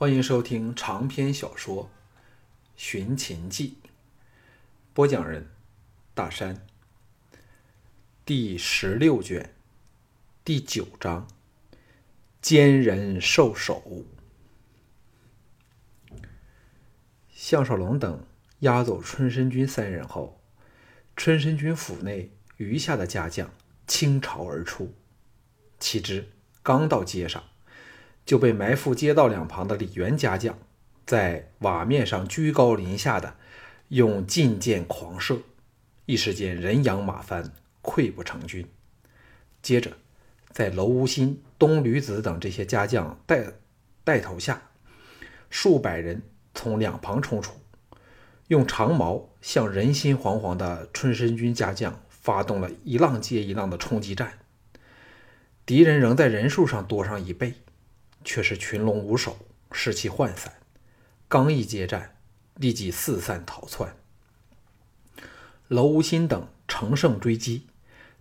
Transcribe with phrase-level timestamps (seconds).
[0.00, 1.84] 欢迎收听长篇小说
[2.74, 3.76] 《寻秦记》，
[4.94, 5.50] 播讲人：
[6.14, 6.66] 大山。
[8.24, 9.54] 第十六卷，
[10.42, 11.28] 第九章：
[12.40, 14.06] 奸人受首。
[17.28, 18.24] 项少龙等
[18.60, 20.40] 押走春申君三人后，
[21.14, 23.50] 春申君府内余下的家将
[23.86, 24.94] 倾巢而出，
[25.78, 26.30] 岂知
[26.62, 27.49] 刚到街上。
[28.30, 30.56] 就被埋伏街道两旁的李元家将
[31.04, 33.34] 在瓦面上居高临下的
[33.88, 35.40] 用劲箭狂射，
[36.06, 38.64] 一时间人仰马翻，溃不成军。
[39.60, 39.90] 接着，
[40.52, 43.44] 在娄无心、东吕子等这些家将带
[44.04, 44.62] 带头下，
[45.50, 46.22] 数百人
[46.54, 47.54] 从两旁冲出，
[48.46, 54.34] 用长矛向人心惶惶的春申军家将发动了一浪接一浪的冲击战。
[55.66, 57.54] 敌人仍在人数上多上一倍。
[58.24, 59.38] 却是群龙无首，
[59.72, 60.54] 士气涣散。
[61.28, 62.16] 刚一接战，
[62.56, 63.96] 立即四散逃窜。
[65.68, 67.66] 娄无心等乘胜追击，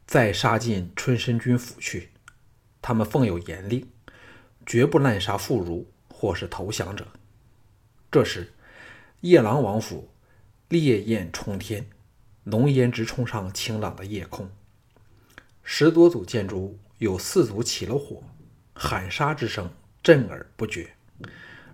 [0.05, 2.11] 再杀进春申军府去。
[2.81, 3.89] 他们奉有严令，
[4.65, 7.07] 绝不滥杀妇孺或是投降者。
[8.11, 8.53] 这时，
[9.21, 10.09] 夜郎王府
[10.67, 11.89] 烈焰冲天，
[12.43, 14.49] 浓烟直冲上清朗的夜空。
[15.63, 18.23] 十多组建筑物有四组起了火，
[18.73, 19.71] 喊杀之声。
[20.09, 20.89] 震耳不绝，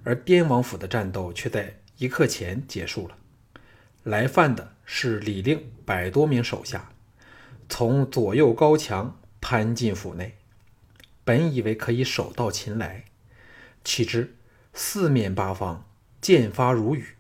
[0.04, 3.16] 而滇王府的战斗却在一刻前结束了。
[4.04, 6.90] 来犯的是李令百多名手下，
[7.70, 10.36] 从左右高墙攀进府内，
[11.24, 13.06] 本以为可以手到擒来，
[13.86, 14.36] 岂知
[14.74, 15.88] 四面八方
[16.20, 17.16] 箭发如雨，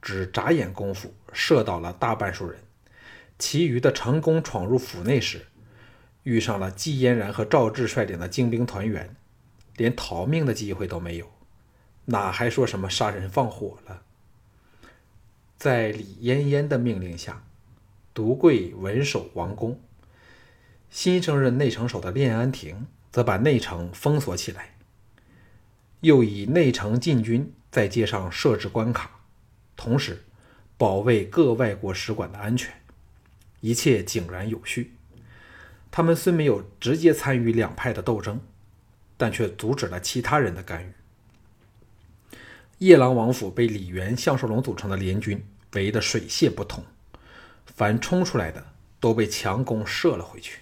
[0.00, 2.58] 只眨眼功夫射倒了大半数人。
[3.38, 5.44] 其余的成功闯入府内时，
[6.22, 9.14] 遇上了季嫣然和赵志率领的精兵团员。
[9.78, 11.30] 连逃命的机会都没有，
[12.04, 14.02] 哪还说什么杀人放火了？
[15.56, 17.44] 在李嫣嫣的命令下，
[18.12, 19.80] 独贵稳守王宫。
[20.90, 24.74] 新升任内城守的练安亭则把内城封锁起来，
[26.00, 29.20] 又以内城禁军在街上设置关卡，
[29.76, 30.24] 同时
[30.76, 32.72] 保卫各外国使馆的安全，
[33.60, 34.94] 一切井然有序。
[35.90, 38.40] 他们虽没有直接参与两派的斗争。
[39.18, 40.92] 但却阻止了其他人的干预。
[42.78, 46.82] 夜郎王府被李元、项少龙组成的联军围得水泄不通，
[47.66, 48.64] 凡冲出来的
[49.00, 50.60] 都被强弓射了回去。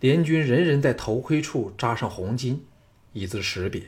[0.00, 2.58] 联军人人在头盔处扎上红巾，
[3.12, 3.82] 以资识别。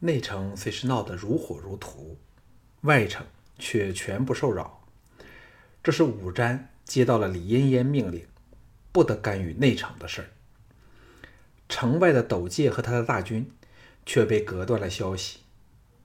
[0.00, 2.16] 内城虽是闹得如火如荼，
[2.82, 3.26] 外城
[3.58, 4.82] 却全不受扰。
[5.82, 8.26] 这是武瞻接到了李嫣嫣命令，
[8.92, 10.28] 不得干预内城的事儿。
[11.70, 13.48] 城外的斗界和他的大军
[14.04, 15.38] 却被隔断了消息，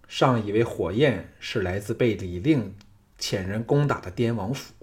[0.08, 2.76] 尚以为火焰是来自被李令
[3.20, 4.74] 遣人攻打的滇王府。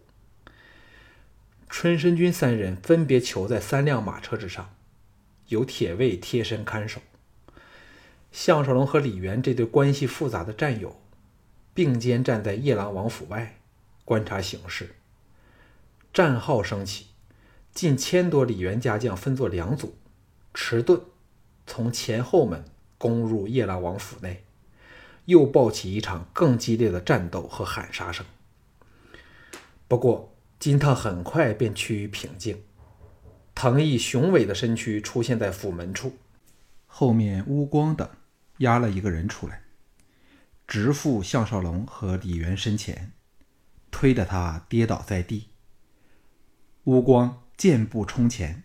[1.70, 4.74] 春申军三人分别囚在三辆马车之上，
[5.46, 7.00] 有铁卫贴身看守。
[8.32, 11.00] 项少龙和李元这对关系复杂的战友，
[11.72, 13.60] 并肩站在夜郎王府外
[14.04, 14.96] 观察形势。
[16.12, 17.06] 战号升起，
[17.72, 19.94] 近千多李元家将分作两组。
[20.54, 21.00] 迟钝，
[21.66, 22.64] 从前后门
[22.98, 24.44] 攻入夜郎王府内，
[25.24, 28.26] 又爆起一场更激烈的战斗和喊杀声。
[29.88, 32.62] 不过，金汤很快便趋于平静。
[33.54, 36.16] 藤毅雄伟的身躯出现在府门处，
[36.86, 38.08] 后面乌光等
[38.58, 39.62] 押了一个人出来，
[40.66, 43.12] 直赴项少龙和李元身前，
[43.90, 45.48] 推得他跌倒在地。
[46.84, 48.64] 乌光箭步冲前。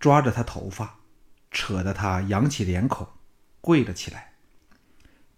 [0.00, 0.98] 抓着他头发，
[1.50, 3.06] 扯得他扬起脸孔，
[3.60, 4.32] 跪了起来。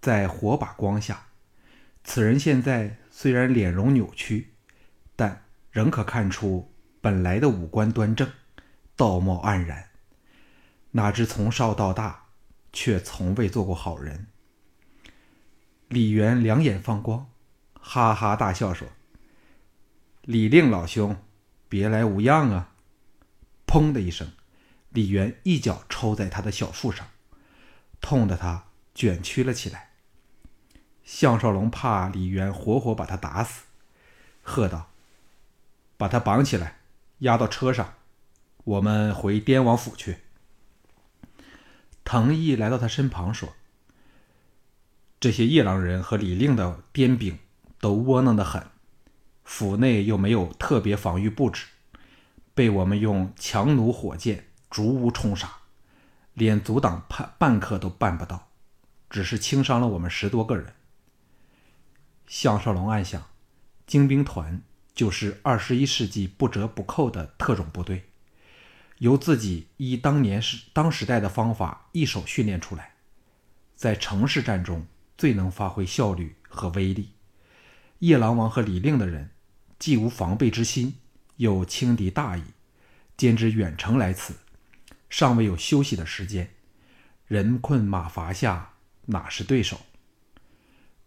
[0.01, 1.27] 在火把光下，
[2.05, 4.55] 此人现在虽然脸容扭曲，
[5.17, 8.31] 但仍可看出本来的五官端正，
[8.95, 9.89] 道貌岸然。
[10.93, 12.27] 哪知从少到大，
[12.73, 14.29] 却从未做过好人。
[15.89, 17.29] 李元两眼放光，
[17.75, 18.87] 哈哈大笑说
[20.23, 21.17] ：“李令老兄，
[21.69, 22.75] 别来无恙啊！”
[23.67, 24.31] 砰的一声。
[24.93, 27.09] 李元一脚抽在他的小腹上，
[28.01, 29.91] 痛得他卷曲了起来。
[31.03, 33.65] 项少龙怕李元活活把他打死，
[34.43, 34.91] 喝道
[35.97, 36.81] ：“把他绑起来，
[37.21, 37.95] 押到车上，
[38.65, 40.19] 我们回滇王府去。”
[42.05, 43.55] 藤毅来到他身旁说
[45.19, 47.39] ：“这些夜郎人和李令的滇兵
[47.81, 48.67] 都窝囊的很，
[49.43, 51.67] 府内又没有特别防御布置，
[52.55, 55.59] 被我们用强弩火箭。”逐屋冲杀，
[56.33, 58.49] 连阻挡半半刻都办不到。
[59.11, 60.73] 只是轻伤了我们十多个人。
[62.27, 63.29] 项少龙暗想，
[63.87, 64.63] 精兵团
[64.95, 68.09] 就是二十一世纪不折不扣的特种部队，
[68.97, 72.95] 由自己依当年时当时代的方法一手训练出来，
[73.77, 74.87] 在城市战中
[75.19, 77.13] 最能发挥效率和威力。
[77.99, 79.33] 夜郎王和李令的人，
[79.79, 80.95] 既无防备之心，
[81.37, 82.43] 又轻敌大意，
[83.19, 84.37] 兼之远程来此，
[85.13, 86.55] 尚未有休息的时间，
[87.27, 88.73] 人困马乏下，
[89.05, 89.79] 哪是对手？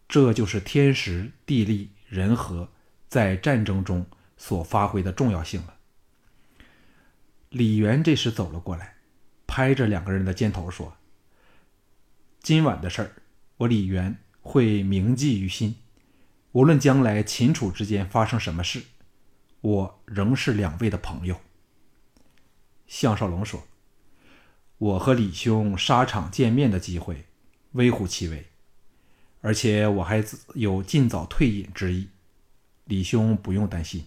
[0.06, 2.70] 这就是天时地利人和
[3.08, 4.06] 在战争中
[4.36, 5.74] 所发挥的重要性了。
[7.48, 8.94] 李元这时走了过来，
[9.44, 10.96] 拍着两个人的肩头说
[12.38, 13.10] ：“今晚的事儿，
[13.56, 15.74] 我李元会铭记于心。
[16.52, 18.84] 无论将来秦楚之间发生什么事，
[19.62, 21.40] 我仍是两位的朋友。”
[22.86, 23.66] 项少龙说
[24.78, 27.24] ：“我和李兄沙场见面的机会，
[27.72, 28.46] 微乎其微。”
[29.42, 30.24] 而且我还
[30.54, 32.08] 有尽早退隐之意，
[32.84, 34.04] 李兄不用担心。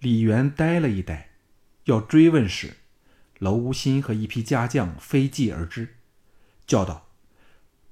[0.00, 1.28] 李元呆了一呆，
[1.84, 2.78] 要追问时，
[3.38, 5.94] 娄无心和一批家将飞骑而至，
[6.66, 7.06] 叫道：“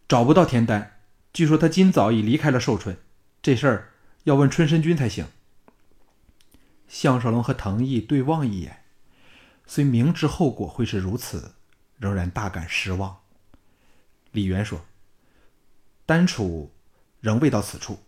[0.08, 0.98] 找不到田丹，
[1.32, 2.98] 据说他今早已离开了寿春，
[3.40, 3.92] 这事儿
[4.24, 5.26] 要问春申君才行。”
[6.88, 8.81] 项少龙和藤毅对望一眼，
[9.74, 11.54] 虽明知后果会是如此，
[11.96, 13.22] 仍然大感失望。
[14.30, 14.84] 李渊说。
[16.04, 16.74] 丹楚
[17.20, 18.00] 仍未到此处，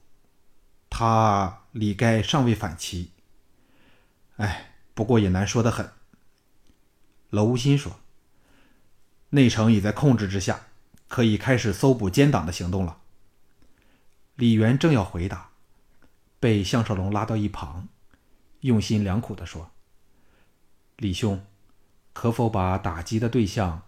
[0.91, 3.13] 他李该尚未反齐。
[4.37, 5.91] 哎，不过也难说的很。
[7.31, 7.99] 娄无心说
[9.31, 10.67] ：“内城已在控制之下，
[11.09, 13.01] 可以开始搜捕奸党的行动了。”
[14.37, 15.49] 李渊正要回答，
[16.39, 17.89] 被项少龙拉到一旁，
[18.61, 19.71] 用心良苦的说
[20.99, 21.43] ：“李兄，
[22.15, 23.83] 可否把打击的对象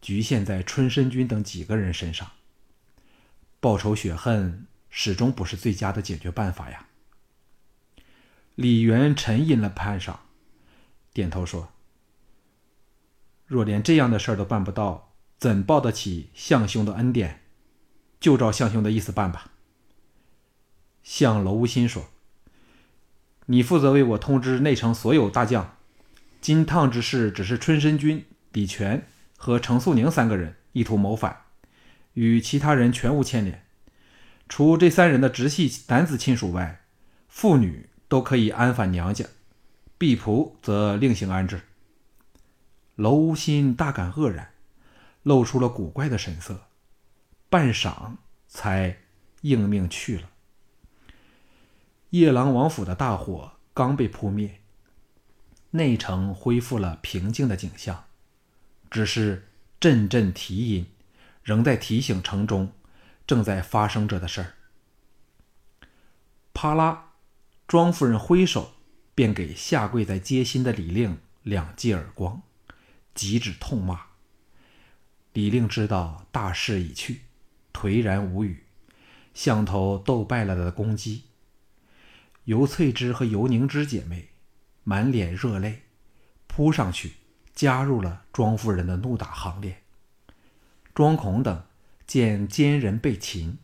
[0.00, 2.30] 局限在春申君等几个人身上？”
[3.58, 6.86] 报仇雪恨始终不是最佳的解决办法呀。
[8.54, 10.16] 李元沉吟了半晌，
[11.12, 11.70] 点头说
[13.46, 17.42] ：“若连这样的事儿都办不到，怎报得起相兄的恩典？
[18.18, 19.50] 就照相兄的意思办吧。”
[21.02, 22.08] 向娄无心说
[23.46, 25.76] ：“你负责为我通知内城所有大将，
[26.40, 29.06] 金烫之事只是春申君、李全
[29.36, 31.44] 和程素宁三个人意图谋反。”
[32.14, 33.64] 与其他人全无牵连，
[34.48, 36.82] 除这三人的直系男子亲属外，
[37.28, 39.24] 妇女都可以安返娘家，
[39.96, 41.60] 婢仆则另行安置。
[42.96, 44.50] 娄无心大感愕然，
[45.22, 46.66] 露出了古怪的神色，
[47.48, 48.16] 半晌
[48.48, 48.98] 才
[49.42, 50.28] 应命去了。
[52.10, 54.59] 夜郎王府的大火刚被扑灭，
[55.70, 58.04] 内城恢复了平静的景象，
[58.90, 60.86] 只是阵阵啼音。
[61.42, 62.70] 仍在提醒城中
[63.26, 64.54] 正在发生着的事儿。
[66.52, 67.12] 啪啦，
[67.66, 68.74] 庄夫人挥手
[69.14, 72.42] 便给下跪在街心的李令两记耳光，
[73.14, 74.02] 急指痛骂。
[75.32, 77.22] 李令知道大势已去，
[77.72, 78.64] 颓然无语，
[79.32, 81.24] 像头斗败了的公鸡。
[82.44, 84.28] 尤翠芝和尤凝之姐妹
[84.82, 85.82] 满脸热泪，
[86.46, 87.14] 扑上去
[87.54, 89.82] 加入了庄夫人的怒打行列。
[90.94, 91.64] 庄孔等
[92.06, 93.58] 见奸人被擒，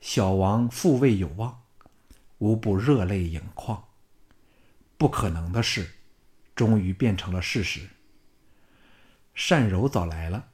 [0.00, 1.62] 小王复位有望，
[2.38, 3.84] 无不热泪盈眶。
[4.96, 5.90] 不可能的事，
[6.54, 7.88] 终于变成了事实。
[9.48, 10.48] 单柔早来了，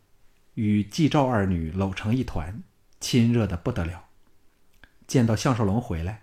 [0.55, 2.63] 与季赵二女搂成一团，
[3.01, 4.07] 亲热的不得了。
[5.07, 6.23] 见到项少龙回来，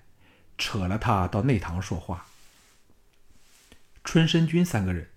[0.58, 2.26] 扯了他到内堂说话。
[4.04, 5.10] 春申君三个人，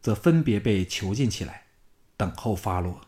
[0.00, 1.66] 则分别被囚禁起来，
[2.16, 3.00] 等候发落。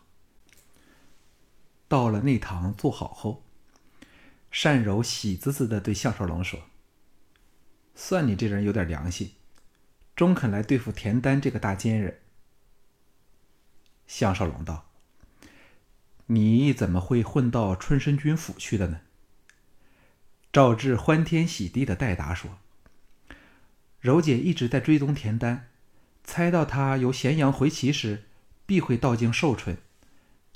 [1.87, 3.43] 到了内堂坐好后，
[4.49, 6.59] 单柔喜滋滋的对项少龙说
[7.95, 9.33] ：“算你这人有点良心，
[10.15, 12.19] 中肯来对付田丹这个大奸人。”
[14.07, 14.91] 项少龙道
[16.27, 19.01] ：“你怎么会混到春申君府去的呢？”
[20.51, 22.59] 赵志欢天喜地的代答说
[24.03, 25.69] ：“柔姐一直在追踪田丹，
[26.25, 28.25] 猜到他由咸阳回齐时，
[28.65, 29.77] 必会到京寿春。”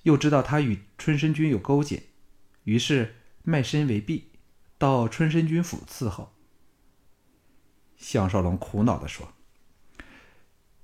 [0.03, 2.03] 又知道他与春申君有勾结，
[2.65, 4.31] 于是卖身为婢，
[4.77, 6.33] 到春申君府伺候。
[7.95, 9.31] 项少龙苦恼的说：“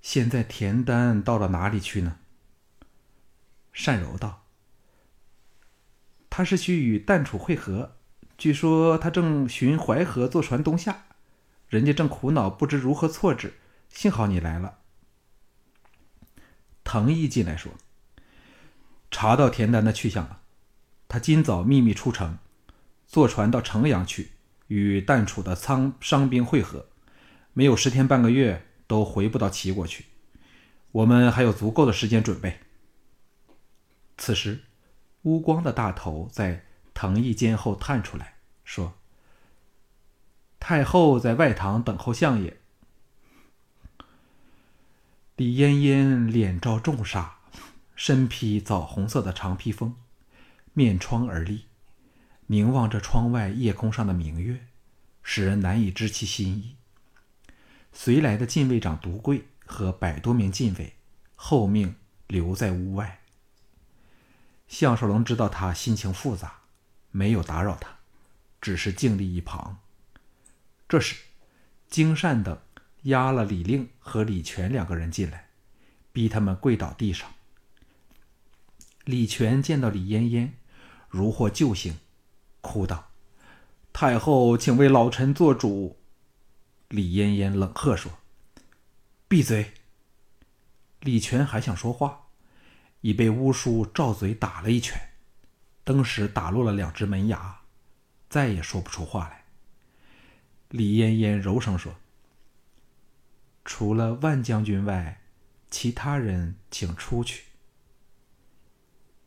[0.01, 2.20] 现在田丹到了哪里去呢？”
[3.86, 4.46] 单柔道
[6.29, 7.98] ：“他是去与淡楚会合，
[8.38, 11.08] 据说他正循淮河坐船东下，
[11.74, 13.56] 人家正苦恼不知如何措置，
[13.89, 14.77] 幸好你来了。”
[16.86, 17.72] 藤毅进来说。
[19.10, 20.42] 查到田丹的去向了，
[21.08, 22.38] 他今早秘密出城，
[23.08, 24.34] 坐船到城阳去，
[24.68, 26.88] 与淡楚的仓伤兵会合，
[27.53, 30.06] 没有十天半个月都回不到齐国去。
[30.92, 32.60] 我们还有足够的时间准备。
[34.18, 34.62] 此时，
[35.24, 38.94] 乌光的大头在藤椅间后探出来，说
[40.65, 42.58] ：“太后在外堂等候相爷。”
[45.36, 47.36] 李嫣嫣脸罩重纱，
[47.98, 49.98] 身披枣红色的长披风，
[50.72, 51.65] 面窗而立，
[52.48, 54.65] 凝望着窗外夜空上的明月，
[55.22, 56.77] 使人难以知其心意。
[57.91, 59.43] 随来的禁卫长独贵。
[59.65, 60.98] 和百多名禁卫
[61.38, 61.96] 候命
[62.27, 63.22] 留在屋外。
[64.67, 66.63] 项少龙知道他心情复杂，
[67.12, 67.96] 没有打扰他，
[68.60, 69.79] 只是静立一旁。
[70.93, 71.15] 这时，
[71.89, 72.55] 金善等
[73.05, 75.50] 押了李令和李全两个人进来，
[76.12, 77.33] 逼他们跪倒地上。
[79.03, 80.53] 李全见到李嫣嫣，
[81.09, 81.97] 如获救星，
[82.62, 83.09] 哭道
[83.91, 85.97] ：“太后，请为老臣做主。”
[86.89, 88.12] 李嫣嫣冷喝说。
[89.27, 89.73] 闭嘴！
[91.00, 92.27] 李全还想说话，
[93.01, 95.01] 已被乌叔照嘴打了一拳，
[95.83, 97.62] 登时打落了两只门牙，
[98.29, 99.42] 再也说不出话来。
[100.74, 101.94] 李嫣嫣柔声说
[103.63, 105.22] ：“除了万将军外，
[105.70, 107.44] 其他人请出去。”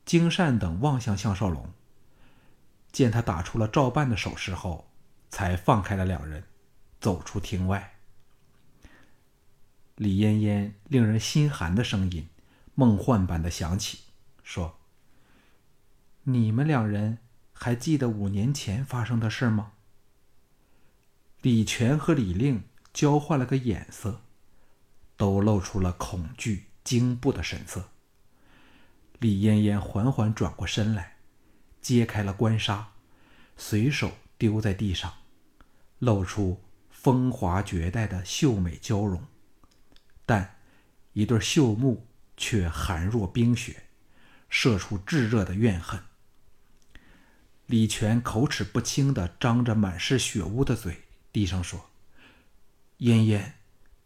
[0.05, 1.73] 金善等望向项少龙，
[2.91, 4.91] 见他打出了照办的手势后，
[5.31, 6.43] 才放开了两人，
[7.01, 7.95] 走出厅外。
[9.95, 12.29] 李嫣嫣令人心寒的声音，
[12.75, 14.01] 梦幻般的响起，
[14.43, 14.81] 说
[16.25, 17.19] ：“你们两人
[17.53, 19.75] 还记得五年前发生的事吗？”
[21.47, 24.21] 李全和李令交换了个眼色，
[25.17, 27.91] 都露出了恐惧、惊怖的神色。
[29.21, 31.19] 李嫣嫣缓缓转过身来，
[31.81, 32.89] 揭开了官纱，
[33.57, 35.13] 随手丢在地上，
[36.01, 36.61] 露出
[36.91, 39.25] 风华绝代的秀美娇容。
[40.27, 40.57] 但
[41.13, 43.85] 一对秀目却寒若冰雪，
[44.49, 46.01] 射出炙热的怨恨。
[47.67, 51.03] 李全口齿不清的张着满是血污的嘴，
[51.37, 51.91] 低声说
[52.97, 53.53] ：“嫣嫣，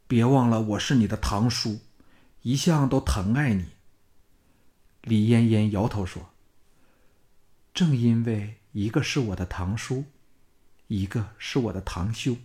[0.09, 1.79] 别忘了我是你的堂叔，
[2.43, 3.67] 一向都疼爱你。”
[5.03, 6.31] 李嫣嫣摇头说
[7.73, 10.07] ：“正因为一个是我的堂叔，
[10.89, 12.37] 一个是我的堂兄，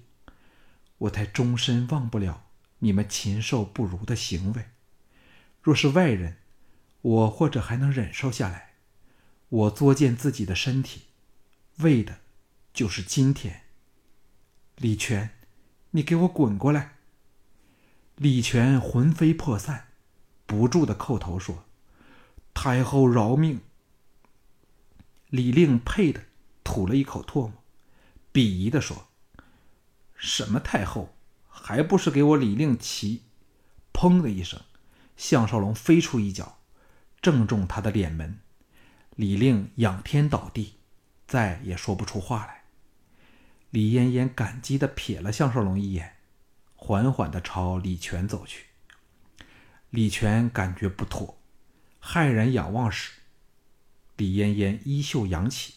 [0.99, 2.45] 我才终身忘不了。”
[2.77, 4.65] 你们禽兽不如的行为，
[5.63, 6.37] 若是外人，
[7.01, 8.73] 我或者还能忍受下来。
[9.49, 11.05] 我作践自己的身体，
[11.77, 12.19] 为的，
[12.71, 13.63] 就是今天。
[14.77, 15.29] 李全，
[15.91, 16.95] 你给我滚过来！
[18.15, 19.87] 李全魂飞魄散，
[20.45, 21.65] 不住的叩头说
[22.53, 23.61] ：“太后饶命！”
[25.29, 26.25] 李令佩的
[26.63, 27.53] 吐了一口唾沫，
[28.33, 29.07] 鄙夷的说
[30.15, 31.15] ：“什么太后？”
[31.57, 33.23] 还不是给我李令骑！
[33.93, 34.59] 砰的一声，
[35.15, 36.59] 项少龙飞出一脚，
[37.21, 38.39] 正中他的脸门。
[39.15, 40.75] 李令仰天倒地，
[41.25, 42.64] 再也说不出话来。
[43.75, 46.15] 李嫣嫣感激的瞥了项少龙一眼，
[46.77, 48.67] 缓缓的朝李全走去。
[49.89, 51.37] 李全感觉不妥，
[52.01, 53.11] 骇然仰望时，
[54.15, 55.73] 李嫣嫣衣袖扬起，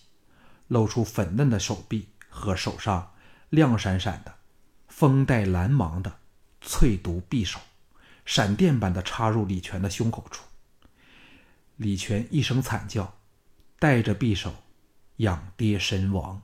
[0.68, 3.14] 露出粉嫩的手臂和手上
[3.50, 4.36] 亮闪闪的。
[4.86, 6.20] 风带蓝芒的
[6.60, 7.58] 翠毒匕首，
[8.24, 10.44] 闪电般的插入李全的胸口处。
[11.74, 13.18] 李全一声惨叫，
[13.80, 14.54] 带着匕首
[15.16, 16.42] 仰跌身亡。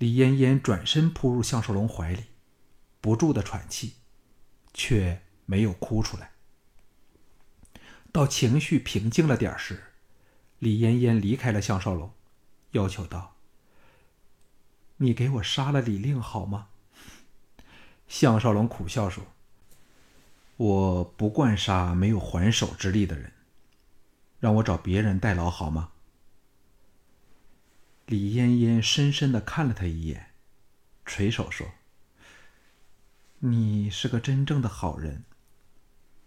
[0.00, 2.24] 李嫣嫣转身扑入项少龙怀里，
[3.02, 3.96] 不住的喘气，
[4.72, 6.30] 却没有哭出来。
[8.10, 9.92] 到情绪平静了点时，
[10.58, 12.10] 李嫣嫣离开了项少龙，
[12.70, 13.36] 要求道。
[14.96, 16.68] 你给我杀了李令好吗？
[18.08, 19.22] 项少龙苦笑说
[20.56, 23.34] ：“我不惯杀没有还手之力的人，
[24.38, 25.90] 让我找别人代劳好吗？”
[28.10, 30.32] 李嫣嫣深深的看了他一眼，
[31.06, 31.70] 垂手说
[33.38, 35.22] ：“你是个真正的好人，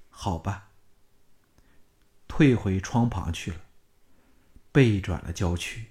[0.10, 0.70] 好吧。”
[2.26, 3.58] 退回窗旁去了，
[4.72, 5.88] 背转了郊区。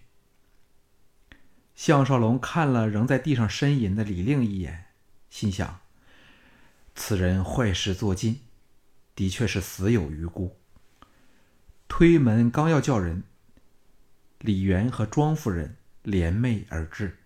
[1.74, 4.86] 项少龙看了仍在地上呻吟的李令一眼，
[5.28, 5.80] 心想：
[6.94, 8.40] 此人坏事做尽，
[9.14, 10.58] 的确是死有余辜。
[11.86, 13.24] 推门刚要叫人，
[14.38, 17.18] 李元和庄夫人联袂而至。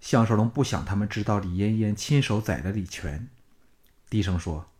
[0.00, 3.28] 项少龙不想他们知道李嫣嫣亲手宰了李全，
[4.08, 4.70] 低声说：“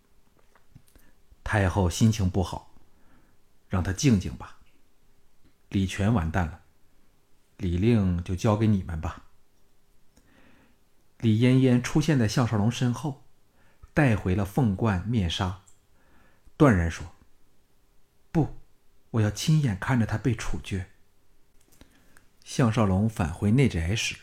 [1.43, 2.73] 太后心情不好，
[3.69, 4.59] 让她静静吧。”
[5.71, 6.61] 李全完蛋了，
[7.57, 9.25] 李令就交给你们吧。
[11.19, 13.25] 李嫣嫣出现在项少龙身后，
[13.93, 15.63] 带回了凤冠面纱，
[16.57, 17.13] 断然说
[18.31, 18.57] ：“不，
[19.11, 20.91] 我要亲眼看着他被处决。”
[22.59, 24.17] 项少龙返回内宅时，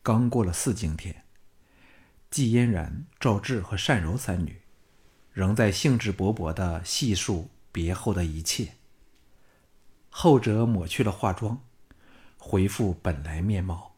[0.00, 1.24] 刚过了四更天，
[2.30, 4.60] 季嫣然、赵志和单柔三女
[5.32, 8.74] 仍在兴致勃勃地细数别后的一切。
[10.10, 11.60] 后者抹去了化妆，
[12.38, 13.96] 恢复本来面貌。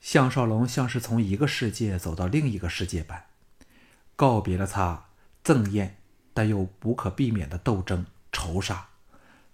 [0.00, 3.26] 项少龙像是从一个世界走到另一个世界般，
[4.16, 5.10] 告别了他
[5.44, 5.98] 憎厌
[6.34, 8.88] 但又无可避免的斗争仇杀，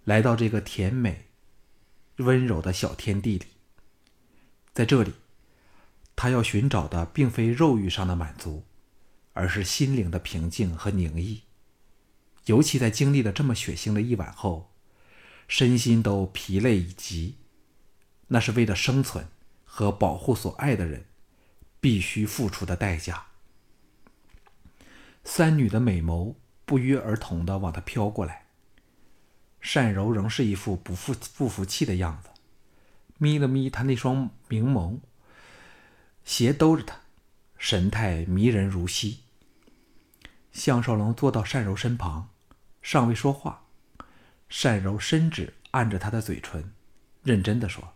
[0.05, 1.25] 来到这个甜美、
[2.17, 3.47] 温柔的小天地里。
[4.73, 5.15] 在这里，
[6.15, 8.65] 他要寻找的并非肉欲上的满足，
[9.33, 11.43] 而是心灵的平静和宁逸。
[12.47, 14.73] 尤其在经历了这么血腥的一晚后。
[15.49, 17.37] 身心都疲累已极，
[18.27, 19.29] 那是为了生存
[19.65, 21.07] 和保护所爱的人
[21.81, 23.27] 必须付出的代价。
[25.23, 28.46] 三女的美眸不约而同的往他飘过来，
[29.75, 32.29] 单柔仍是一副不服不服气的样子，
[33.19, 35.01] 眯了眯他那双明眸，
[36.25, 37.01] 斜兜着他，
[37.59, 39.21] 神态迷人如昔。
[40.53, 42.29] 项少龙坐到单柔身旁，
[42.81, 43.65] 尚未说话。
[44.63, 46.73] 单柔伸指按着他的嘴唇，
[47.25, 47.95] 认真的说：“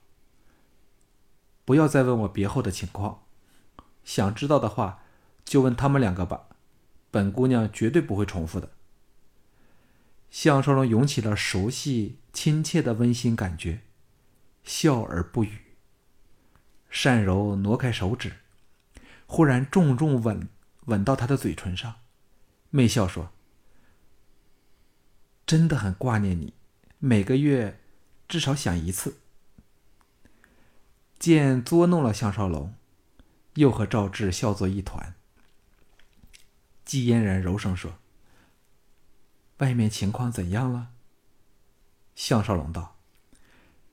[1.64, 3.22] 不要再问我别后的情况，
[4.04, 5.04] 想知道的话，
[5.44, 6.48] 就问他们两个吧。
[7.12, 8.72] 本姑娘绝对不会重复的。”
[10.30, 13.80] 项少龙涌起了熟悉、亲切的温馨感觉，
[14.62, 15.58] 笑而不语。
[17.02, 18.36] 单柔挪开手指，
[19.26, 20.48] 忽然重重吻
[20.86, 21.96] 吻到他的嘴唇上，
[22.70, 23.32] 媚笑说。
[25.46, 26.54] 真的很挂念你，
[26.98, 27.80] 每个月
[28.28, 29.18] 至少想一次。
[31.18, 32.74] 见捉弄了项少龙，
[33.54, 35.14] 又和赵志笑作一团。
[36.84, 37.98] 季嫣然柔声说
[39.60, 40.90] ：“外面情况怎样了？”
[42.14, 42.98] 项少龙道：“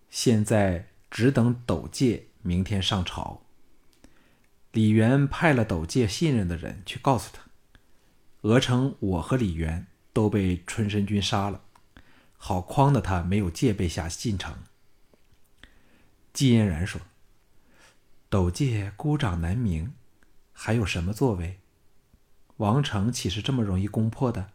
[0.10, 3.44] 现在只等斗界明天上朝。
[4.74, 7.44] 李元派了斗界信任的人去告诉他，
[8.42, 11.62] 鹅城我和李元。”都被春申君杀了，
[12.38, 14.64] 好诓的他没有戒备下进城。
[16.34, 17.00] 季嫣然说
[18.28, 19.94] ：“斗界孤掌难鸣，
[20.52, 21.60] 还有什么作为？
[22.56, 24.50] 王城岂是这么容易攻破的？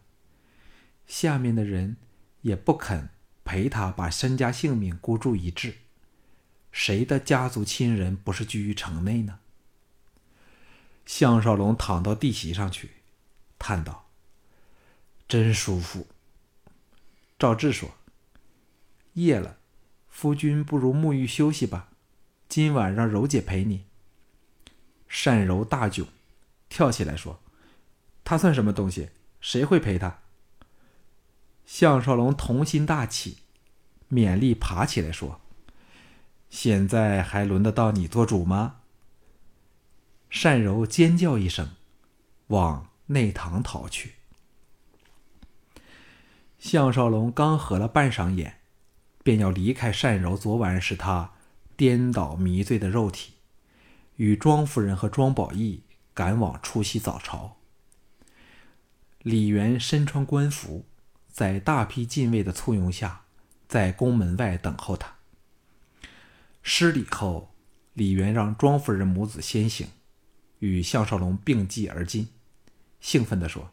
[1.07, 1.97] 下面的人
[2.41, 3.09] 也不肯
[3.43, 5.75] 陪他把身家性命孤注一掷。
[6.71, 9.39] 谁的家族亲人不是居于城内呢？”
[11.05, 12.91] 项少龙躺到地席上去，
[13.59, 14.09] 叹道。
[15.27, 16.07] 真舒服。
[17.37, 17.91] 赵志说
[19.13, 19.57] ：“夜了，
[20.07, 21.89] 夫君不如沐浴休息吧。
[22.47, 23.85] 今晚让柔姐陪你。”
[25.25, 26.05] 单柔大窘，
[26.69, 27.41] 跳起来说
[28.23, 29.09] ：“他算什么东西？
[29.41, 30.21] 谁会陪他？”
[31.65, 33.37] 项少龙童心大起，
[34.11, 35.41] 勉力爬起来说
[36.49, 38.77] ：“现在还轮得到你做主吗？”
[40.41, 41.69] 单柔尖叫一声，
[42.47, 44.13] 往内堂逃去。
[46.59, 48.59] 项少龙刚合了半晌眼，
[49.23, 51.33] 便要离开单柔昨晚使他
[51.75, 53.33] 颠倒迷醉的肉体，
[54.15, 57.57] 与庄夫人和庄宝义赶往出席早朝。
[59.19, 60.85] 李元身穿官服，
[61.33, 63.23] 在大批禁卫的簇拥下，
[63.67, 65.15] 在宫门外等候他。
[66.61, 67.55] 施礼后，
[67.93, 69.87] 李元让庄夫人母子先行，
[70.59, 72.27] 与项少龙并继而进，
[73.01, 73.71] 兴奋地说：“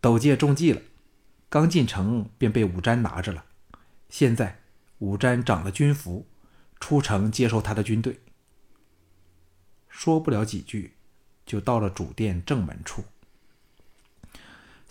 [0.00, 0.80] 斗界中计了。”
[1.50, 3.44] 刚进城便被武瞻拿着了，
[4.08, 4.60] 现在
[4.98, 6.26] 武瞻长了军服，
[6.78, 8.20] 出城接收他的军队。
[9.88, 10.94] 说不了几句，
[11.44, 13.04] 就到了主殿正门处。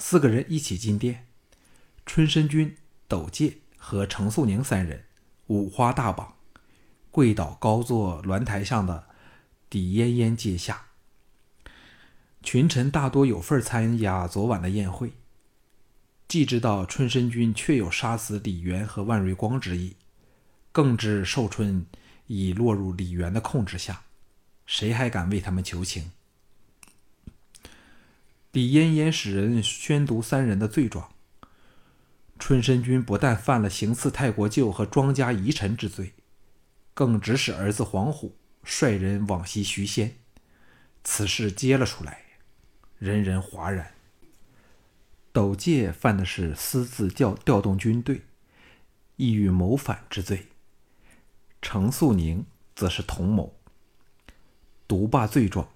[0.06, 1.28] 四个人一起进殿，
[2.06, 2.76] 春申君、
[3.08, 5.06] 斗介和程素宁三人
[5.48, 6.36] 五花大绑，
[7.10, 9.08] 跪倒高坐鸾台上的
[9.70, 10.88] 李嫣嫣阶下。
[12.44, 15.14] 群臣大多有份参加昨晚的宴会。
[16.28, 19.96] 既知道春申君确有杀死李渊和万瑞光之意，
[20.74, 21.86] 更知寿春
[22.28, 24.04] 已落入李渊的控制下，
[24.66, 26.12] 谁还敢为他们求情？
[28.54, 31.10] 李嫣嫣使人宣读三人的罪状。
[32.38, 36.14] 春申君不但犯了行刺太国舅和庄家遗臣之罪，
[36.94, 40.18] 更指使儿子黄虎率人往西徐仙。
[41.04, 42.26] 此事揭了出来，
[43.00, 43.96] 人人哗然。
[45.32, 48.22] 斗界犯的是私自调调动军队，
[49.16, 50.50] 意欲谋反之罪。
[51.60, 53.56] 程素宁则是同谋。
[54.88, 55.70] 独霸罪状，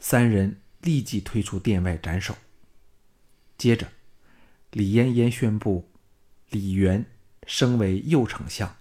[0.00, 2.36] 三人立即推出殿外斩首。
[3.58, 3.88] 接着，
[4.70, 5.90] 李嫣嫣宣布
[6.48, 7.04] 李元
[7.46, 8.76] 升为右丞相，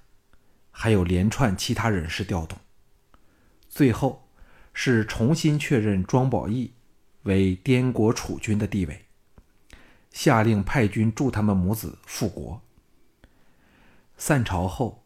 [0.71, 2.57] 还有连串其他人事调动。
[3.67, 4.29] 最后
[4.73, 6.73] 是重新确认庄宝义
[7.23, 9.05] 为滇国储君的地位，
[10.11, 12.61] 下令派军助他们母子复国。
[14.17, 15.05] 散朝后，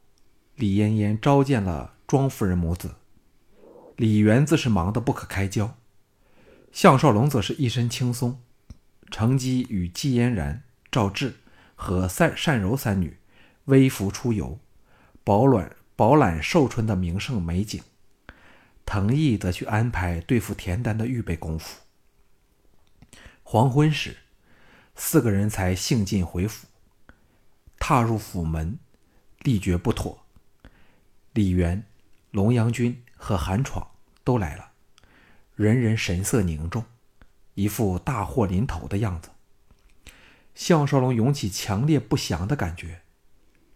[0.56, 2.96] 李嫣嫣召见了庄夫人母子，
[3.98, 5.78] 李元自是忙得不可开交，
[6.74, 8.42] 项少龙则是一身轻松。
[9.12, 11.36] 乘机与季嫣然、赵志
[11.76, 13.20] 和善善柔三女
[13.66, 14.60] 微服出游，
[15.24, 17.82] 饱览饱览寿春的名胜美景。
[18.86, 21.82] 藤毅则去安排对付田丹的预备功夫。
[23.44, 24.18] 黄昏时，
[24.96, 26.68] 四个人才兴尽回府。
[27.78, 28.80] 踏入府门，
[29.42, 30.26] 力觉不妥。
[31.34, 31.86] 李元、
[32.32, 33.92] 龙阳君和韩闯
[34.24, 34.72] 都来了，
[35.56, 36.86] 人人神色凝重。
[37.56, 39.30] 一副大祸临头的样子，
[40.56, 43.04] 项少龙涌起强烈不祥的感觉，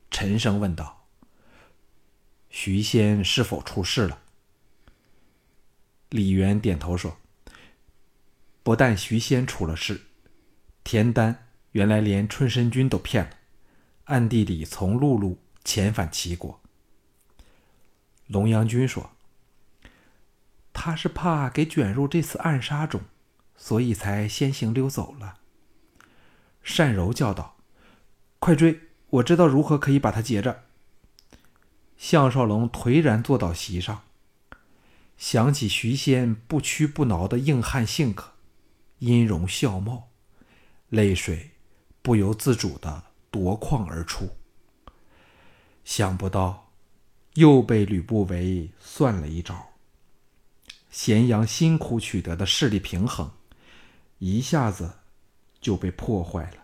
[0.10, 1.06] 沉声问道
[2.50, 4.22] ：“徐仙是否出事了？”
[6.10, 7.18] 李渊点头说
[8.64, 10.02] ：“不但徐仙出了事，
[10.84, 13.32] 田丹原来连春申君都骗了，
[14.06, 16.60] 暗地里从陆路遣返齐国。”
[18.26, 19.12] 龙阳君说
[20.88, 23.02] ：“他是怕给卷入这次暗杀中。”
[23.60, 25.40] 所以才先行溜走了。
[26.78, 27.58] 单柔叫道
[28.40, 28.80] ：“快追！
[29.10, 30.64] 我知道如何可以把他截着。”
[31.98, 34.04] 项少龙颓然坐到席上，
[35.18, 38.34] 想起徐仙不屈不挠的硬汉性格，
[39.00, 40.10] 音容笑貌，
[40.90, 41.52] 泪水
[42.04, 44.30] 不由自主的夺眶而出。
[45.84, 46.72] 想不到，
[47.34, 49.67] 又被吕不韦算了一招。
[50.98, 53.30] 咸阳辛苦取得的势力平衡。
[54.18, 54.94] 一下子
[55.62, 56.64] 就被破坏了。